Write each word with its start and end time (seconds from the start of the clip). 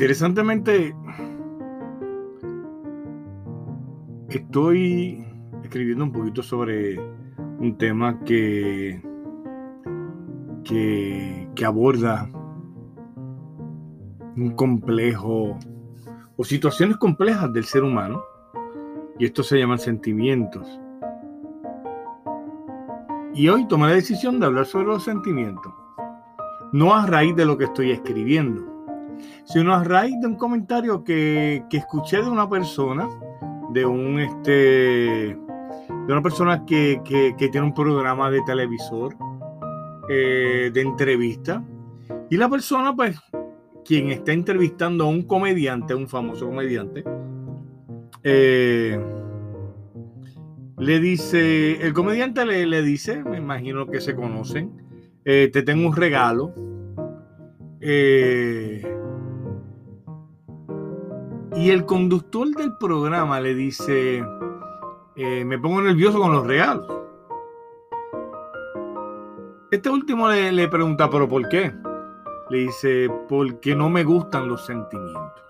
Interesantemente, 0.00 0.96
estoy 4.30 5.22
escribiendo 5.62 6.04
un 6.04 6.12
poquito 6.12 6.42
sobre 6.42 6.98
un 7.58 7.76
tema 7.76 8.18
que, 8.24 9.02
que, 10.64 11.66
aborda 11.66 12.30
un 14.38 14.54
complejo 14.56 15.58
o 16.34 16.44
situaciones 16.44 16.96
complejas 16.96 17.52
del 17.52 17.64
ser 17.64 17.82
humano, 17.82 18.22
y 19.18 19.26
esto 19.26 19.42
se 19.42 19.58
llaman 19.58 19.78
sentimientos. 19.78 20.80
Y 23.34 23.50
hoy 23.50 23.68
tomé 23.68 23.88
la 23.88 23.96
decisión 23.96 24.40
de 24.40 24.46
hablar 24.46 24.64
sobre 24.64 24.86
los 24.86 25.04
sentimientos, 25.04 25.74
no 26.72 26.94
a 26.94 27.04
raíz 27.04 27.36
de 27.36 27.44
lo 27.44 27.58
que 27.58 27.64
estoy 27.64 27.90
escribiendo, 27.90 28.79
sino 29.44 29.74
a 29.74 29.84
raíz 29.84 30.14
de 30.20 30.26
un 30.26 30.36
comentario 30.36 31.02
que, 31.04 31.64
que 31.68 31.78
escuché 31.78 32.22
de 32.22 32.28
una 32.28 32.48
persona, 32.48 33.08
de 33.72 33.86
un 33.86 34.20
este, 34.20 35.36
de 36.06 36.12
una 36.12 36.22
persona 36.22 36.64
que, 36.64 37.00
que, 37.04 37.48
tiene 37.48 37.66
un 37.66 37.74
programa 37.74 38.30
de 38.30 38.40
televisor, 38.42 39.16
eh, 40.08 40.70
de 40.72 40.80
entrevista, 40.80 41.64
y 42.28 42.36
la 42.36 42.48
persona 42.48 42.94
pues 42.94 43.16
quien 43.84 44.10
está 44.10 44.32
entrevistando 44.32 45.04
a 45.04 45.08
un 45.08 45.22
comediante, 45.22 45.94
un 45.94 46.08
famoso 46.08 46.46
comediante, 46.46 47.04
eh, 48.22 48.98
le 50.78 51.00
dice, 51.00 51.84
el 51.84 51.92
comediante 51.92 52.44
le, 52.44 52.82
dice, 52.82 53.22
me 53.22 53.36
imagino 53.36 53.86
que 53.86 54.00
se 54.00 54.14
conocen, 54.14 54.72
eh, 55.24 55.50
te 55.52 55.62
tengo 55.62 55.86
un 55.86 55.94
regalo. 55.94 56.54
Y 61.60 61.70
el 61.70 61.84
conductor 61.84 62.48
del 62.56 62.74
programa 62.78 63.38
le 63.38 63.54
dice, 63.54 64.24
me 65.14 65.58
pongo 65.58 65.82
nervioso 65.82 66.18
con 66.18 66.32
los 66.32 66.46
regalos. 66.46 66.86
Este 69.70 69.90
último 69.90 70.30
le, 70.30 70.52
le 70.52 70.68
pregunta, 70.68 71.10
pero 71.10 71.28
¿por 71.28 71.46
qué? 71.50 71.70
Le 72.48 72.58
dice, 72.60 73.10
porque 73.28 73.76
no 73.76 73.90
me 73.90 74.04
gustan 74.04 74.48
los 74.48 74.64
sentimientos. 74.64 75.44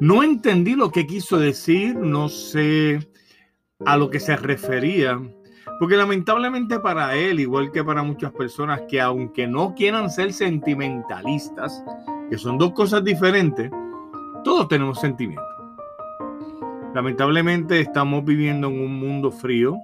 No 0.00 0.22
entendí 0.22 0.74
lo 0.74 0.90
que 0.90 1.06
quiso 1.06 1.38
decir, 1.38 1.94
no 1.94 2.30
sé 2.30 3.10
a 3.84 3.98
lo 3.98 4.08
que 4.08 4.20
se 4.20 4.36
refería, 4.36 5.20
porque 5.78 5.98
lamentablemente 5.98 6.80
para 6.80 7.14
él, 7.14 7.40
igual 7.40 7.70
que 7.72 7.84
para 7.84 8.02
muchas 8.02 8.32
personas 8.32 8.80
que 8.88 9.02
aunque 9.02 9.46
no 9.46 9.74
quieran 9.74 10.08
ser 10.08 10.32
sentimentalistas, 10.32 11.84
que 12.30 12.38
son 12.38 12.56
dos 12.56 12.72
cosas 12.72 13.04
diferentes, 13.04 13.70
todos 14.48 14.66
tenemos 14.66 14.98
sentimientos. 14.98 15.44
Lamentablemente 16.94 17.80
estamos 17.80 18.24
viviendo 18.24 18.68
en 18.68 18.80
un 18.80 18.98
mundo 18.98 19.30
frío, 19.30 19.76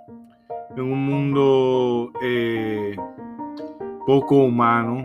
en 0.75 0.85
un 0.85 1.05
mundo 1.05 2.11
eh, 2.23 2.97
poco 4.07 4.37
humano, 4.37 5.03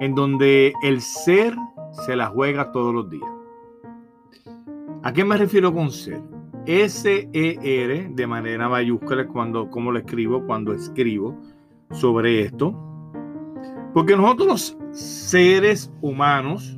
en 0.00 0.16
donde 0.16 0.72
el 0.82 1.00
ser 1.00 1.54
se 1.92 2.16
la 2.16 2.26
juega 2.26 2.72
todos 2.72 2.92
los 2.92 3.08
días. 3.08 3.30
¿A 5.04 5.12
qué 5.12 5.24
me 5.24 5.36
refiero 5.36 5.72
con 5.72 5.92
ser? 5.92 6.20
S-E-R 6.66 8.08
de 8.10 8.26
manera 8.26 8.68
mayúscula 8.68 9.28
cuando, 9.28 9.70
como 9.70 9.92
lo 9.92 10.00
escribo, 10.00 10.44
cuando 10.44 10.72
escribo 10.72 11.36
sobre 11.92 12.40
esto. 12.40 12.74
Porque 13.94 14.16
nosotros 14.16 14.76
seres 14.90 15.92
humanos 16.00 16.75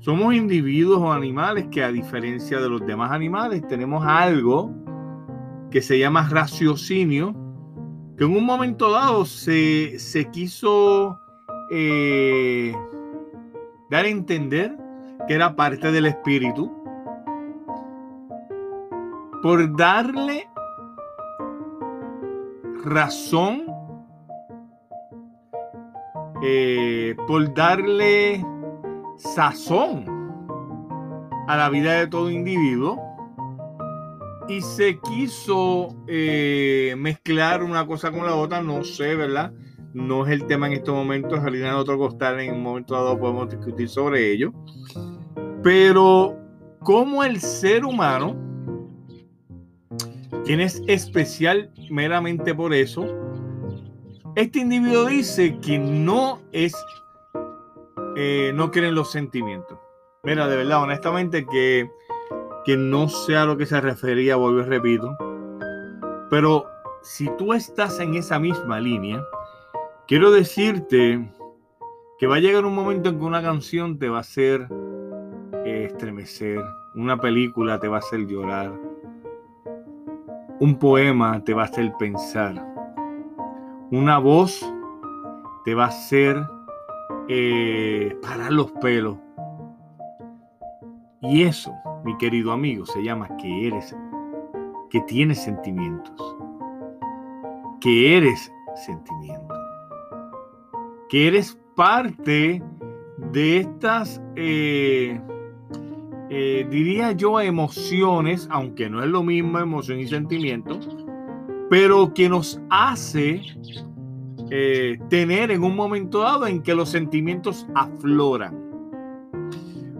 somos 0.00 0.34
individuos 0.34 1.00
o 1.00 1.12
animales 1.12 1.66
que 1.70 1.82
a 1.82 1.90
diferencia 1.90 2.60
de 2.60 2.68
los 2.68 2.86
demás 2.86 3.10
animales 3.10 3.66
tenemos 3.66 4.04
algo 4.06 4.72
que 5.70 5.82
se 5.82 5.98
llama 5.98 6.28
raciocinio, 6.28 7.34
que 8.16 8.24
en 8.24 8.36
un 8.36 8.44
momento 8.44 8.90
dado 8.90 9.24
se, 9.24 9.98
se 9.98 10.30
quiso 10.30 11.18
eh, 11.70 12.72
dar 13.90 14.04
a 14.04 14.08
entender 14.08 14.76
que 15.26 15.34
era 15.34 15.54
parte 15.54 15.90
del 15.92 16.06
espíritu, 16.06 16.72
por 19.42 19.76
darle 19.76 20.48
razón, 22.84 23.64
eh, 26.42 27.14
por 27.26 27.52
darle 27.52 28.44
sazón 29.18 30.04
a 31.48 31.56
la 31.56 31.68
vida 31.70 31.92
de 31.94 32.06
todo 32.06 32.30
individuo 32.30 32.98
y 34.48 34.62
se 34.62 34.98
quiso 35.00 35.94
eh, 36.06 36.94
mezclar 36.96 37.62
una 37.62 37.86
cosa 37.86 38.10
con 38.10 38.24
la 38.24 38.34
otra, 38.34 38.62
no 38.62 38.82
sé, 38.82 39.14
¿verdad? 39.14 39.52
No 39.92 40.26
es 40.26 40.32
el 40.32 40.46
tema 40.46 40.66
en 40.66 40.74
estos 40.74 40.94
momentos, 40.94 41.40
en 41.46 41.64
otro 41.66 41.98
costal, 41.98 42.40
en 42.40 42.54
un 42.54 42.62
momento 42.62 42.94
dado 42.94 43.18
podemos 43.18 43.50
discutir 43.50 43.88
sobre 43.88 44.32
ello. 44.32 44.52
Pero 45.62 46.36
como 46.80 47.24
el 47.24 47.40
ser 47.40 47.84
humano, 47.84 48.36
quien 50.44 50.60
es 50.60 50.82
especial 50.86 51.70
meramente 51.90 52.54
por 52.54 52.72
eso, 52.72 53.06
este 54.34 54.60
individuo 54.60 55.06
dice 55.06 55.58
que 55.58 55.78
no 55.78 56.40
es, 56.52 56.72
eh, 58.20 58.52
no 58.54 58.70
creen 58.70 58.94
los 58.94 59.12
sentimientos. 59.12 59.78
Mira, 60.24 60.48
de 60.48 60.56
verdad, 60.56 60.82
honestamente, 60.82 61.46
que, 61.46 61.90
que 62.64 62.76
no 62.76 63.08
sé 63.08 63.36
a 63.36 63.44
lo 63.44 63.56
que 63.56 63.66
se 63.66 63.80
refería, 63.80 64.36
vuelvo 64.36 64.60
y 64.60 64.64
repito, 64.64 65.16
pero 66.30 66.66
si 67.02 67.30
tú 67.36 67.52
estás 67.52 68.00
en 68.00 68.14
esa 68.14 68.38
misma 68.38 68.80
línea, 68.80 69.22
Quiero 70.08 70.30
decirte 70.30 71.30
que 72.18 72.26
va 72.26 72.36
a 72.36 72.40
llegar 72.40 72.64
un 72.64 72.74
momento 72.74 73.10
en 73.10 73.18
que 73.18 73.24
una 73.26 73.42
canción 73.42 73.98
te 73.98 74.08
va 74.08 74.16
a 74.16 74.20
hacer 74.20 74.66
eh, 75.66 75.84
estremecer, 75.90 76.64
una 76.94 77.18
película 77.18 77.78
te 77.78 77.88
va 77.88 77.96
a 77.96 77.98
hacer 77.98 78.20
llorar, 78.20 78.72
un 80.60 80.78
poema 80.78 81.44
te 81.44 81.52
va 81.52 81.64
a 81.64 81.64
hacer 81.66 81.92
pensar, 81.98 82.54
una 83.90 84.16
voz 84.16 84.64
te 85.66 85.74
va 85.74 85.84
a 85.84 85.88
hacer 85.88 86.42
eh, 87.28 88.16
parar 88.22 88.52
los 88.52 88.72
pelos. 88.72 89.16
Y 91.20 91.42
eso, 91.42 91.72
mi 92.04 92.16
querido 92.18 92.52
amigo, 92.52 92.86
se 92.86 93.02
llama 93.02 93.28
que 93.36 93.68
eres, 93.68 93.96
que 94.90 95.00
tienes 95.02 95.42
sentimientos, 95.42 96.36
que 97.80 98.16
eres 98.16 98.52
sentimientos 98.76 99.58
que 101.08 101.28
eres 101.28 101.58
parte 101.74 102.62
de 103.32 103.58
estas, 103.58 104.20
eh, 104.36 105.20
eh, 106.30 106.66
diría 106.70 107.12
yo, 107.12 107.40
emociones, 107.40 108.46
aunque 108.50 108.90
no 108.90 109.02
es 109.02 109.08
lo 109.08 109.22
mismo 109.22 109.58
emoción 109.58 109.98
y 109.98 110.06
sentimiento, 110.06 110.78
pero 111.70 112.12
que 112.12 112.28
nos 112.28 112.60
hace 112.70 113.42
eh, 114.50 114.98
tener 115.08 115.50
en 115.50 115.62
un 115.62 115.76
momento 115.76 116.20
dado 116.20 116.46
en 116.46 116.62
que 116.62 116.74
los 116.74 116.88
sentimientos 116.88 117.66
afloran. 117.74 118.68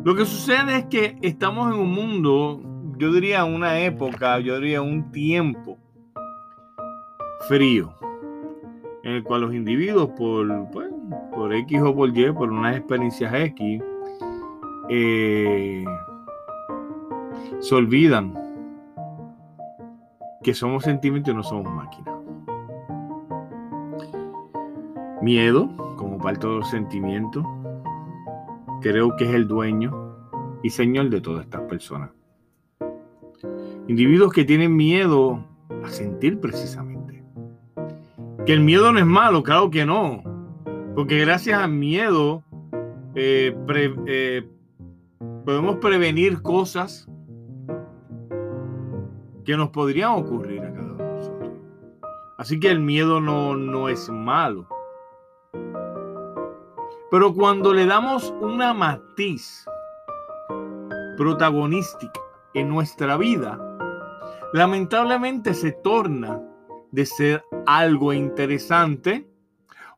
Lo 0.04 0.14
que 0.14 0.25
sucede 0.25 0.78
es 0.78 0.84
que 0.86 1.19
estamos 1.22 1.75
en 1.75 1.81
un 1.81 1.92
mundo, 1.92 2.60
yo 2.97 3.12
diría 3.12 3.44
una 3.44 3.78
época, 3.81 4.38
yo 4.41 4.58
diría 4.58 4.81
un 4.81 5.10
tiempo 5.12 5.76
frío, 7.49 7.94
en 9.02 9.12
el 9.12 9.25
cual 9.25 9.43
los 9.43 9.55
individuos 9.55 10.08
por, 10.17 10.70
pues, 10.70 10.88
por 11.34 11.52
X 11.52 11.81
o 11.82 11.94
por 11.94 12.17
Y, 12.17 12.32
por 12.32 12.50
unas 12.50 12.76
experiencias 12.76 13.32
X, 13.34 13.82
eh, 14.88 15.84
se 17.61 17.75
olvidan 17.75 18.34
que 20.43 20.55
somos 20.55 20.84
sentimientos 20.84 21.34
y 21.34 21.37
no 21.37 21.43
somos 21.43 21.73
máquinas. 21.73 22.18
Miedo, 25.23 25.69
como 25.97 26.19
parte 26.19 26.47
de 26.47 26.56
los 26.56 26.70
sentimientos, 26.70 27.44
creo 28.81 29.17
que 29.17 29.25
es 29.25 29.35
el 29.35 29.49
dueño 29.49 30.15
y 30.62 30.70
señor 30.70 31.11
de 31.11 31.20
todas 31.20 31.44
estas 31.44 31.62
personas. 31.62 32.11
Individuos 33.88 34.32
que 34.32 34.44
tienen 34.44 34.76
miedo 34.76 35.44
a 35.85 35.88
sentir 35.88 36.38
precisamente. 36.41 37.25
Que 38.47 38.53
el 38.53 38.61
miedo 38.61 38.93
no 38.93 38.99
es 38.99 39.06
malo, 39.06 39.43
claro 39.43 39.70
que 39.70 39.85
no. 39.85 40.23
Porque 40.94 41.19
gracias 41.19 41.61
al 41.61 41.73
miedo 41.73 42.43
eh, 43.14 43.56
eh, 44.06 44.49
podemos 45.44 45.76
prevenir 45.76 46.43
cosas 46.43 47.09
que 49.44 49.56
nos 49.56 49.71
podrían 49.71 50.12
ocurrir 50.12 50.61
a 50.61 50.73
cada 50.73 50.93
uno 50.93 51.05
de 51.05 51.14
nosotros. 51.14 51.50
Así 52.37 52.61
que 52.61 52.71
el 52.71 52.81
miedo 52.81 53.21
no, 53.21 53.56
no 53.56 53.88
es 53.88 54.09
malo. 54.11 54.69
Pero 57.10 57.32
cuando 57.34 57.72
le 57.72 57.87
damos 57.87 58.34
una 58.40 58.75
matiz 58.75 59.64
protagonística 61.16 62.20
en 62.55 62.69
nuestra 62.69 63.16
vida, 63.16 63.58
lamentablemente 64.52 65.55
se 65.55 65.72
torna 65.72 66.43
de 66.90 67.06
ser 67.06 67.44
algo 67.66 68.12
interesante 68.12 69.26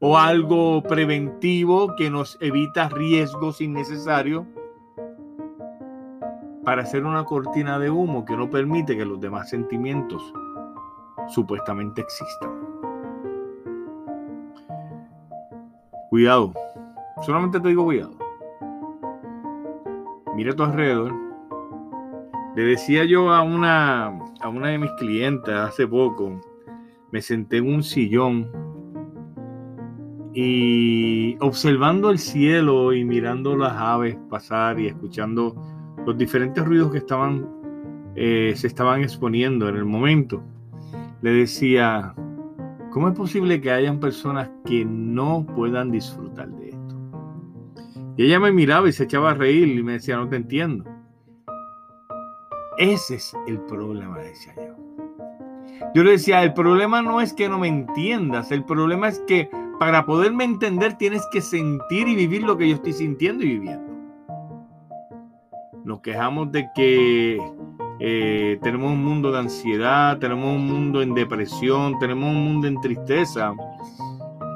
o 0.01 0.17
algo 0.17 0.83
preventivo 0.83 1.95
que 1.97 2.11
nos 2.11 2.39
evita 2.41 2.89
riesgos 2.89 3.61
innecesarios 3.61 4.47
para 6.65 6.83
hacer 6.83 7.05
una 7.05 7.25
cortina 7.25 7.79
de 7.79 7.91
humo 7.91 8.25
que 8.25 8.37
no 8.37 8.49
permite 8.49 8.97
que 8.97 9.05
los 9.05 9.21
demás 9.21 9.51
sentimientos 9.51 10.23
supuestamente 11.29 12.01
existan. 12.03 12.51
Cuidado, 16.11 16.53
solamente 17.23 17.61
te 17.61 17.69
digo 17.69 17.85
cuidado. 17.85 18.17
Mira 20.35 20.53
a 20.53 20.57
tu 20.57 20.63
alrededor. 20.63 21.13
Le 22.57 22.63
decía 22.65 23.05
yo 23.05 23.31
a 23.31 23.43
una, 23.43 24.07
a 24.41 24.49
una 24.49 24.69
de 24.69 24.79
mis 24.79 24.91
clientes 24.99 25.55
hace 25.55 25.87
poco, 25.87 26.41
me 27.13 27.21
senté 27.23 27.59
en 27.59 27.73
un 27.73 27.83
sillón 27.83 28.51
y 30.33 31.37
observando 31.41 32.11
el 32.11 32.19
cielo 32.19 32.93
y 32.93 33.05
mirando 33.05 33.57
las 33.57 33.73
aves 33.73 34.17
pasar 34.29 34.79
y 34.79 34.87
escuchando 34.87 35.55
los 36.07 36.17
diferentes 36.17 36.65
ruidos 36.65 36.93
que 36.93 36.99
estaban, 36.99 37.47
eh, 38.15 38.53
se 38.57 38.69
estaban 38.69 39.03
exponiendo 39.03 39.69
en 39.69 39.77
el 39.77 39.85
momento, 39.85 40.43
le 41.23 41.33
decía, 41.33 42.15
¿cómo 42.91 43.09
es 43.09 43.17
posible 43.17 43.61
que 43.61 43.71
hayan 43.71 43.99
personas 43.99 44.51
que 44.65 44.85
no 44.85 45.45
puedan 45.55 45.91
disfrutar 45.91 46.49
de? 46.49 46.60
Y 48.21 48.25
ella 48.25 48.39
me 48.39 48.53
miraba 48.53 48.87
y 48.87 48.93
se 48.93 49.05
echaba 49.05 49.31
a 49.31 49.35
reír 49.35 49.67
y 49.67 49.83
me 49.83 49.93
decía, 49.93 50.19
no 50.19 50.29
te 50.29 50.37
entiendo. 50.37 50.85
Ese 52.77 53.15
es 53.15 53.33
el 53.47 53.59
problema, 53.61 54.19
decía 54.19 54.53
yo. 54.59 54.77
Yo 55.95 56.05
le 56.05 56.11
decía, 56.11 56.43
el 56.43 56.53
problema 56.53 57.01
no 57.01 57.23
es 57.23 57.33
que 57.33 57.49
no 57.49 57.59
me 57.59 57.69
entiendas, 57.69 58.53
el 58.53 58.63
problema 58.67 59.09
es 59.09 59.21
que 59.21 59.49
para 59.79 60.05
poderme 60.05 60.45
entender 60.45 60.99
tienes 60.99 61.27
que 61.33 61.41
sentir 61.41 62.09
y 62.09 62.15
vivir 62.15 62.43
lo 62.43 62.59
que 62.59 62.69
yo 62.69 62.75
estoy 62.75 62.93
sintiendo 62.93 63.43
y 63.43 63.59
viviendo. 63.59 63.91
Nos 65.85 66.03
quejamos 66.03 66.53
de 66.53 66.69
que 66.75 67.41
eh, 68.01 68.59
tenemos 68.63 68.93
un 68.93 69.03
mundo 69.03 69.33
de 69.33 69.39
ansiedad, 69.39 70.19
tenemos 70.19 70.57
un 70.57 70.67
mundo 70.67 71.01
en 71.01 71.15
depresión, 71.15 71.99
tenemos 71.99 72.29
un 72.29 72.45
mundo 72.45 72.69
en 72.69 72.79
tristeza, 72.83 73.55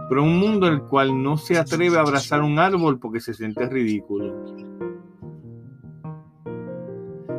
pero 0.09 0.23
un 0.23 0.39
mundo 0.39 0.67
en 0.67 0.75
el 0.75 0.83
cual 0.83 1.23
no 1.23 1.37
se 1.37 1.59
atreve 1.59 1.97
a 1.97 2.01
abrazar 2.01 2.43
un 2.43 2.59
árbol 2.59 2.99
porque 2.99 3.21
se 3.21 3.35
siente 3.35 3.69
ridículo. 3.69 4.35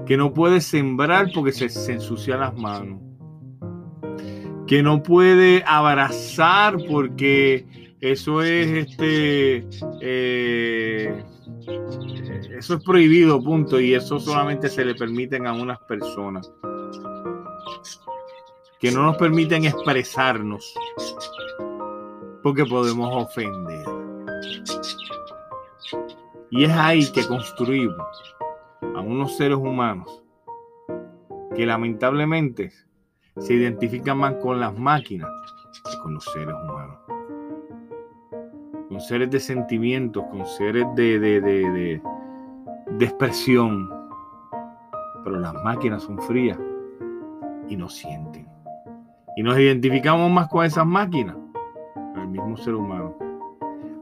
Que 0.05 0.17
no 0.17 0.33
puede 0.33 0.61
sembrar 0.61 1.31
porque 1.33 1.51
se, 1.51 1.69
se 1.69 1.93
ensucia 1.93 2.37
las 2.37 2.55
manos. 2.57 2.99
Que 4.67 4.81
no 4.81 5.03
puede 5.03 5.63
abrazar 5.65 6.77
porque 6.89 7.65
eso 8.01 8.41
es 8.41 8.67
este 8.67 9.67
eh, 10.01 11.23
eso 12.57 12.75
es 12.75 12.83
prohibido 12.83 13.41
punto 13.43 13.79
y 13.79 13.93
eso 13.93 14.19
solamente 14.19 14.69
se 14.69 14.85
le 14.85 14.95
permiten 14.95 15.47
a 15.47 15.53
unas 15.53 15.79
personas. 15.87 16.51
Que 18.79 18.91
no 18.91 19.03
nos 19.03 19.17
permiten 19.17 19.65
expresarnos 19.65 20.73
porque 22.45 22.63
podemos 22.63 23.09
ofender 23.11 23.83
y 26.51 26.63
es 26.63 26.71
ahí 26.73 27.11
que 27.11 27.25
construimos 27.25 28.35
a 28.95 29.01
unos 29.01 29.35
seres 29.35 29.57
humanos 29.57 30.23
que 31.55 31.65
lamentablemente 31.65 32.71
se 33.39 33.55
identifican 33.55 34.19
más 34.19 34.35
con 34.35 34.59
las 34.59 34.77
máquinas 34.77 35.27
que 35.89 35.97
con 36.03 36.13
los 36.13 36.23
seres 36.25 36.53
humanos. 36.53 36.99
Con 38.89 39.01
seres 39.01 39.31
de 39.31 39.39
sentimientos, 39.39 40.23
con 40.29 40.45
seres 40.45 40.85
de, 40.93 41.17
de, 41.17 41.41
de, 41.41 42.01
de 42.91 43.05
expresión. 43.05 43.89
Pero 45.23 45.39
las 45.39 45.55
máquinas 45.63 46.03
son 46.03 46.19
frías 46.19 46.59
y 47.67 47.75
no 47.75 47.89
sienten. 47.89 48.47
Y 49.35 49.41
nos 49.41 49.57
identificamos 49.57 50.29
más 50.29 50.47
con 50.47 50.63
esas 50.63 50.85
máquinas, 50.85 51.35
ser 52.57 52.75
humano. 52.75 53.15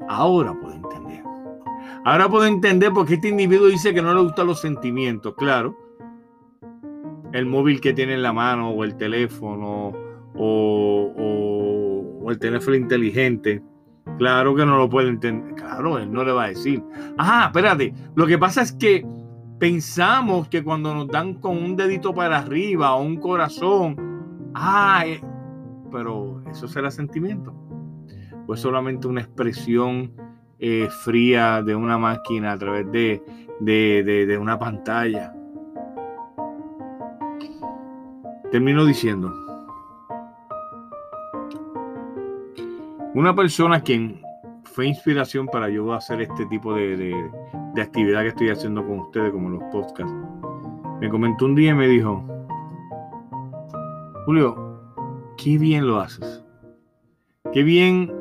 Ahora 0.08 0.54
puedo 0.60 0.76
entender. 0.76 1.24
Ahora 2.06 2.28
puedo 2.28 2.46
entender 2.46 2.92
por 2.92 3.06
qué 3.06 3.16
este 3.16 3.30
individuo 3.30 3.68
dice 3.68 3.94
que 3.94 4.02
no 4.02 4.14
le 4.14 4.22
gustan 4.22 4.48
los 4.48 4.60
sentimientos. 4.60 5.36
Claro, 5.36 5.78
el 7.32 7.46
móvil 7.46 7.82
que 7.82 7.94
tiene 7.94 8.14
en 8.14 8.24
la 8.24 8.34
mano 8.34 8.70
o 8.72 8.84
el 8.84 8.96
teléfono 8.96 9.94
o, 10.36 11.12
el 12.30 12.40
teléfono 12.40 12.76
inteligente. 12.76 13.62
Claro 14.18 14.56
que 14.56 14.66
no 14.66 14.78
lo 14.78 14.90
puede 14.90 15.10
entender. 15.10 15.56
Claro, 15.56 15.98
él 15.98 16.12
no 16.12 16.24
le 16.24 16.32
va 16.32 16.46
a 16.46 16.50
decir. 16.50 16.84
Ajá, 17.18 17.48
espérate. 17.48 17.94
Lo 18.16 18.28
que 18.28 18.38
pasa 18.38 18.62
es 18.62 18.72
que 18.74 19.06
pensamos 19.60 20.48
que 20.50 20.64
cuando 20.64 20.94
nos 20.94 21.08
dan 21.08 21.36
con 21.36 21.58
un 21.58 21.76
dedito 21.76 22.14
para 22.14 22.40
arriba 22.40 22.96
o 22.96 23.04
un 23.04 23.18
corazón, 23.18 23.96
ah, 24.54 25.04
eh, 25.06 25.22
pero 25.92 26.44
eso 26.50 26.68
será 26.68 26.92
sentimiento. 26.92 27.54
Pues 28.46 28.60
solamente 28.60 29.08
una 29.08 29.22
expresión 29.22 30.14
eh, 30.60 30.88
fría 31.04 31.62
de 31.62 31.76
una 31.76 31.98
máquina 31.98 32.52
a 32.52 32.58
través 32.58 32.92
de, 32.92 33.22
de 33.60 34.38
una 34.38 34.60
pantalla. 34.60 35.34
Termino 38.52 38.86
diciendo, 38.86 39.34
una 43.16 43.36
persona 43.36 43.82
quien 43.82 44.22
fue 44.64 44.88
inspiración 44.88 45.46
para 45.46 45.70
yo 45.70 45.94
hacer 45.94 46.22
este 46.22 46.48
tipo 46.48 46.74
de, 46.74 47.32
actividad 47.80 48.22
que 48.24 48.30
estoy 48.30 48.50
haciendo 48.50 48.84
con 48.86 49.00
ustedes, 49.02 49.32
como 49.32 49.50
los 49.50 49.64
podcasts, 49.72 50.14
me 51.00 51.10
comentó 51.10 51.46
un 51.46 51.54
día 51.54 51.72
y 51.72 51.76
me 51.76 51.88
dijo, 51.88 52.26
Julio, 54.26 54.82
qué 55.38 55.60
bien 55.60 55.86
lo 55.86 56.00
haces, 56.00 56.44
qué 57.52 57.62
bien 57.62 58.12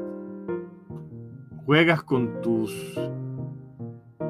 juegas 1.66 2.02
con 2.02 2.40
tus 2.40 2.73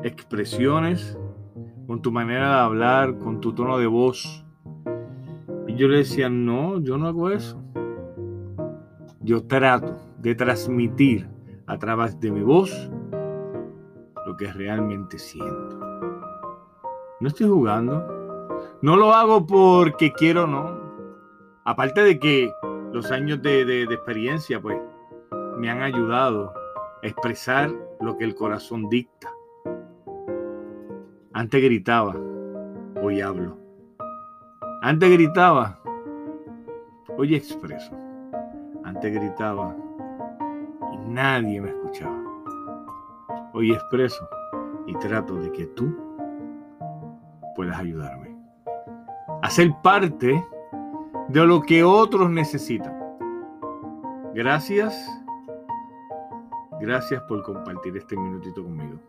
expresiones, 0.02 1.18
con 1.86 2.02
tu 2.02 2.12
manera 2.12 2.48
de 2.48 2.60
hablar, 2.60 3.18
con 3.18 3.40
tu 3.40 3.52
tono 3.52 3.78
de 3.78 3.86
voz 3.86 4.42
yo 5.76 5.88
le 5.88 5.98
decía, 5.98 6.28
no, 6.28 6.78
yo 6.80 6.98
no 6.98 7.06
hago 7.06 7.30
eso. 7.30 7.62
Yo 9.20 9.44
trato 9.44 9.96
de 10.18 10.34
transmitir 10.34 11.28
a 11.66 11.78
través 11.78 12.18
de 12.20 12.30
mi 12.30 12.42
voz 12.42 12.90
lo 14.26 14.36
que 14.36 14.52
realmente 14.52 15.18
siento. 15.18 15.78
No 17.20 17.28
estoy 17.28 17.48
jugando. 17.48 18.48
No 18.82 18.96
lo 18.96 19.12
hago 19.12 19.46
porque 19.46 20.12
quiero, 20.12 20.46
no. 20.46 20.80
Aparte 21.64 22.02
de 22.02 22.18
que 22.18 22.52
los 22.92 23.10
años 23.10 23.40
de, 23.42 23.64
de 23.64 23.84
experiencia, 23.84 24.60
pues, 24.60 24.78
me 25.56 25.70
han 25.70 25.82
ayudado 25.82 26.52
expresar 27.02 27.71
lo 28.00 28.16
que 28.16 28.25
el 28.25 28.35
corazón 28.35 28.88
dicta. 28.88 29.28
Antes 31.32 31.62
gritaba, 31.62 32.14
hoy 33.02 33.21
hablo. 33.21 33.56
Antes 34.82 35.11
gritaba, 35.11 35.80
hoy 37.16 37.35
expreso. 37.35 37.92
Antes 38.85 39.12
gritaba 39.12 39.76
y 40.92 40.97
nadie 41.09 41.61
me 41.61 41.71
escuchaba. 41.71 42.23
Hoy 43.52 43.73
expreso 43.73 44.28
y 44.87 44.94
trato 44.94 45.35
de 45.35 45.52
que 45.52 45.66
tú 45.66 45.94
puedas 47.54 47.78
ayudarme 47.78 48.35
a 49.42 49.50
ser 49.50 49.73
parte 49.82 50.44
de 51.28 51.47
lo 51.47 51.61
que 51.62 51.82
otros 51.82 52.30
necesitan. 52.30 52.97
Gracias, 54.35 54.94
gracias 56.82 57.22
por 57.22 57.42
compartir 57.42 57.96
este 57.96 58.16
minutito 58.16 58.62
conmigo. 58.62 59.00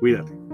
Cuídate. 0.00 0.45